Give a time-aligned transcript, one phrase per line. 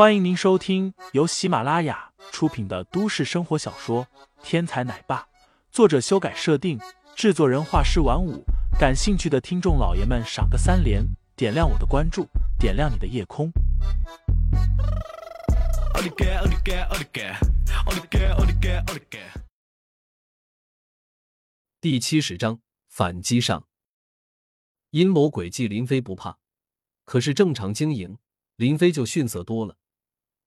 [0.00, 4.06] 欢迎您收听由喜马拉雅出品的都市生活小说
[4.42, 5.20] 《天才奶爸》，
[5.70, 6.80] 作者修改设定，
[7.14, 8.42] 制作人画师晚舞。
[8.78, 11.04] 感兴趣的听众老爷们，赏个三连，
[11.36, 12.26] 点亮我的关注，
[12.58, 13.52] 点亮你的夜空。
[21.78, 22.58] 第七十章
[22.88, 23.66] 反击上，
[24.92, 26.38] 阴谋诡计，林飞不怕，
[27.04, 28.16] 可是正常经营，
[28.56, 29.76] 林飞就逊色多了。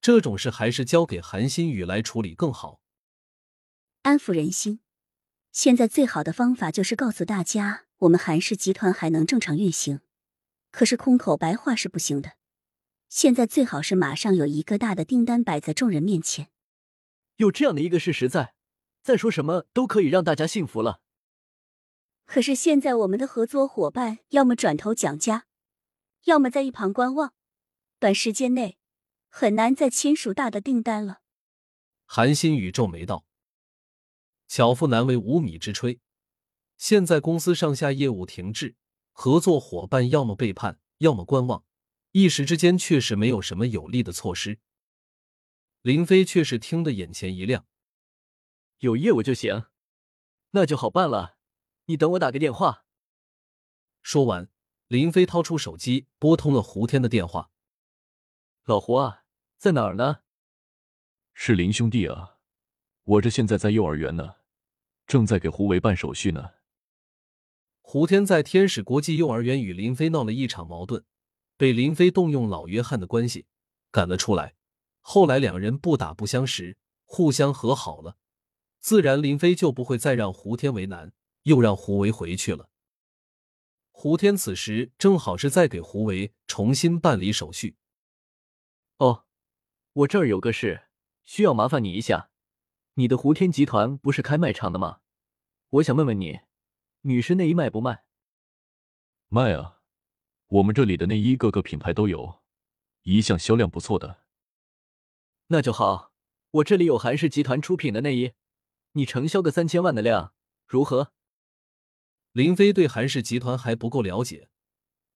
[0.03, 2.81] 这种事还是交给韩新宇来处理更好，
[4.01, 4.81] 安抚人心。
[5.53, 10.01] 现在最好的方法就是告诉大家，我们韩氏集团还能正常运行。
[10.71, 12.33] 可是空口白话是不行的，
[13.07, 16.49] 现在最好是马上有一个大的订单摆在众人面前。
[17.37, 18.55] 有这样的一个事实在，
[19.01, 20.99] 再说什么都可以让大家信服了。
[22.25, 25.45] 可是现在我们的合作伙伴要么转头讲价，
[26.25, 27.33] 要么在一旁观望，
[27.99, 28.77] 短时间内。
[29.35, 31.23] 很难再签署大的订单了。
[32.05, 33.25] 韩新宇皱眉道
[34.47, 35.99] ：“巧妇难为无米之炊，
[36.77, 38.75] 现在公司上下业务停滞，
[39.11, 41.65] 合作伙伴要么背叛，要么观望，
[42.11, 44.59] 一时之间确实没有什么有力的措施。”
[45.81, 47.65] 林飞却是听得眼前一亮
[48.79, 49.65] ：“有业务就行，
[50.51, 51.39] 那就好办了。
[51.85, 52.85] 你等我打个电话。”
[54.03, 54.51] 说完，
[54.87, 57.49] 林飞掏出手机拨通了胡天的电话
[58.65, 59.21] ：“老胡啊。”
[59.63, 60.17] 在哪儿呢？
[61.33, 62.35] 是林兄弟啊，
[63.05, 64.35] 我这现在在幼儿园呢，
[65.07, 66.55] 正在给胡维办手续呢。
[67.79, 71.05] 胡天在天使国际幼儿园与林飞闹了一场矛盾，
[71.55, 73.45] 被林飞动用老约翰的关系
[73.89, 74.55] 赶了出来。
[74.99, 78.17] 后来两人不打不相识，互相和好了，
[78.81, 82.69] 自然林飞就不会再让胡天为难，又让胡维回去了。
[83.91, 87.77] 胡天此时正好是在给胡维重新办理手续。
[88.97, 89.23] 哦。
[89.93, 90.87] 我这儿有个事，
[91.23, 92.31] 需要麻烦你一下。
[92.95, 95.01] 你的胡天集团不是开卖场的吗？
[95.69, 96.39] 我想问问你，
[97.01, 98.03] 女士内衣卖不卖？
[99.27, 99.81] 卖啊，
[100.47, 102.41] 我们这里的内衣各个品牌都有，
[103.03, 104.23] 一向销量不错的。
[105.47, 106.11] 那就好，
[106.49, 108.33] 我这里有韩氏集团出品的内衣，
[108.93, 110.33] 你承销个三千万的量，
[110.65, 111.13] 如何？
[112.31, 114.49] 林飞对韩氏集团还不够了解，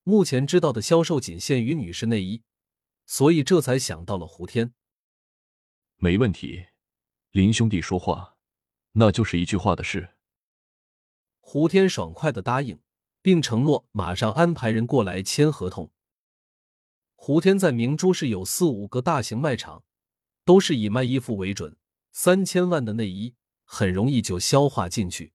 [0.04, 2.44] 目前知道的销售仅限于女士内衣。
[3.08, 4.74] 所以这才想到了胡天。
[5.96, 6.68] 没问题，
[7.32, 8.36] 林兄弟说话，
[8.92, 10.16] 那就是一句话的事。
[11.40, 12.80] 胡天爽快的答应，
[13.22, 15.92] 并承诺马上安排人过来签合同。
[17.16, 19.86] 胡天在明珠市有四五个大型卖场，
[20.44, 21.78] 都是以卖衣服为准，
[22.12, 25.34] 三千万的内衣很容易就消化进去。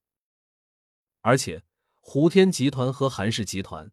[1.22, 1.64] 而且，
[2.00, 3.90] 胡天集团和韩氏集团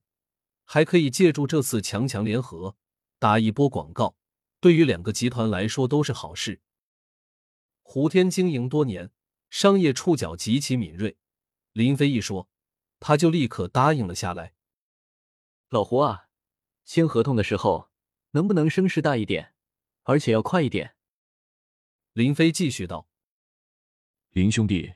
[0.65, 2.75] 还可以借助这次强强联合。
[3.19, 4.15] 打一波广告，
[4.61, 6.61] 对于两个集团来说都是好事。
[7.81, 9.11] 胡天经营多年，
[9.49, 11.17] 商业触角极其敏锐。
[11.73, 12.49] 林飞一说，
[13.01, 14.53] 他就立刻答应了下来。
[15.67, 16.29] 老胡啊，
[16.85, 17.89] 签合同的时候
[18.31, 19.53] 能不能声势大一点，
[20.03, 20.95] 而且要快一点？
[22.13, 23.09] 林飞继续道
[24.31, 24.93] ：“林兄弟，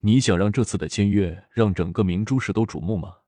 [0.00, 3.20] 你想让这次的签约让整个明珠市都瞩目吗？”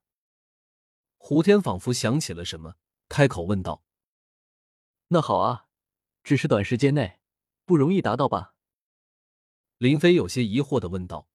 [1.17, 2.75] 胡天仿佛想起了什么，
[3.07, 3.83] 开口问道。
[5.11, 5.65] 那好啊，
[6.23, 7.19] 只是短时间内
[7.65, 8.53] 不容易达到吧？
[9.79, 11.27] 林飞有些疑惑的问道。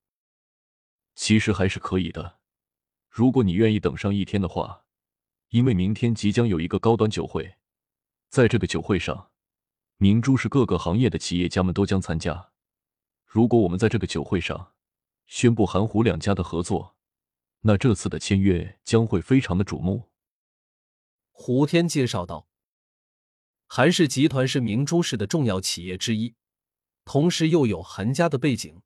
[1.17, 2.39] 其实还是可以的，
[3.09, 4.85] 如果你愿意等上一天的话，
[5.49, 7.57] 因为明天即将有一个高端酒会，
[8.29, 9.33] 在这个酒会上，
[9.97, 12.53] 明珠是各个行业的企业家们都将参加。
[13.25, 14.75] 如果我们在这个酒会上
[15.27, 16.97] 宣布韩胡两家的合作，
[17.63, 20.13] 那这次的签约将会非常的瞩目。
[21.33, 22.49] 胡天介绍道。
[23.67, 26.35] 韩氏集团是明珠市的重要企业之一，
[27.05, 28.83] 同时又有韩家的背景，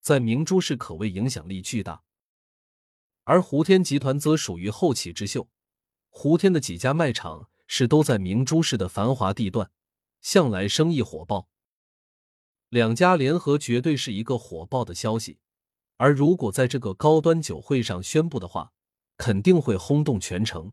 [0.00, 2.04] 在明珠市可谓影响力巨大。
[3.24, 5.48] 而胡天集团则属于后起之秀，
[6.08, 9.70] 胡天的几家卖场是都在明珠市的繁华地段，
[10.20, 11.48] 向来生意火爆。
[12.68, 15.40] 两家联合绝对是一个火爆的消息，
[15.96, 18.72] 而如果在这个高端酒会上宣布的话，
[19.16, 20.72] 肯定会轰动全城。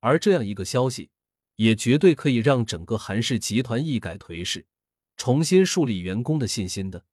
[0.00, 1.10] 而这样一个消息。
[1.60, 4.64] 也绝对可以让整个韩氏集团一改颓势，
[5.18, 7.04] 重新树立员工的信心的。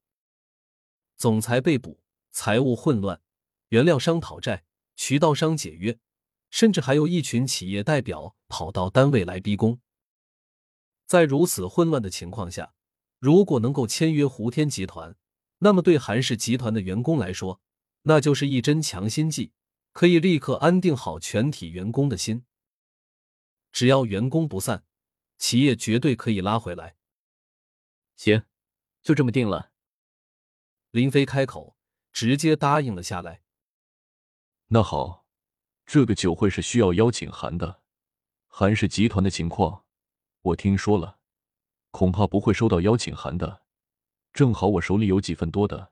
[1.17, 1.99] 总裁被捕，
[2.31, 3.19] 财务混乱，
[3.67, 4.63] 原料商讨债，
[4.95, 5.99] 渠道商解约，
[6.49, 9.81] 甚至还有一群企业代表跑到单位来逼宫。
[11.05, 12.73] 在如此混乱的情况下，
[13.19, 15.17] 如果能够签约胡天集团，
[15.57, 17.59] 那么对韩氏集团的员工来说，
[18.03, 19.51] 那就是一针强心剂，
[19.91, 22.45] 可以立刻安定好全体员工的心。
[23.71, 24.85] 只要员工不散，
[25.37, 26.95] 企业绝对可以拉回来。
[28.15, 28.43] 行，
[29.01, 29.71] 就这么定了。
[30.91, 31.77] 林飞开口，
[32.11, 33.43] 直接答应了下来。
[34.67, 35.25] 那好，
[35.85, 37.81] 这个酒会是需要邀请函的。
[38.47, 39.85] 韩氏集团的情况，
[40.41, 41.19] 我听说了，
[41.91, 43.63] 恐怕不会收到邀请函的。
[44.33, 45.91] 正好我手里有几份多的，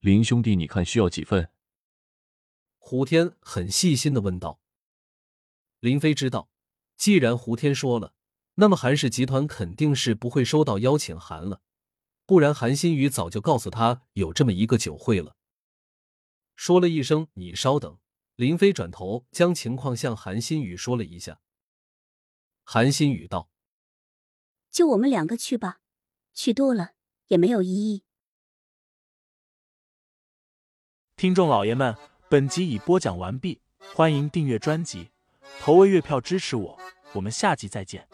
[0.00, 1.50] 林兄弟，你看需要几份？
[2.78, 4.60] 胡天很细心的问道。
[5.80, 6.50] 林飞知道，
[6.96, 8.14] 既然胡天说了，
[8.54, 11.60] 那么韩氏集团肯定是不会收到邀请函了，
[12.24, 15.36] 不然韩新宇早就告诉他有这么一个酒会了。
[16.54, 17.98] 说了一声“你稍等”，
[18.36, 21.40] 林飞转头将情况向韩新宇说了一下。
[22.64, 23.50] 韩新宇道
[24.72, 25.80] ：“就我们两个去吧，
[26.32, 26.92] 去多了
[27.28, 28.04] 也没有意义。”
[31.14, 31.94] 听众老爷们，
[32.28, 33.60] 本集已播讲完毕，
[33.94, 35.10] 欢迎订阅专辑。
[35.60, 36.78] 投喂月票支持我，
[37.12, 38.06] 我们下集再见。